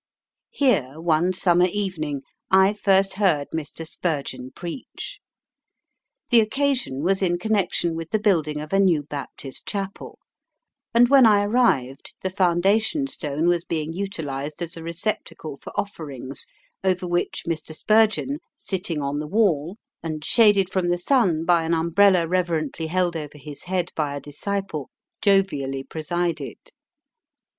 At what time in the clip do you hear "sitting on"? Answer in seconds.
18.57-19.19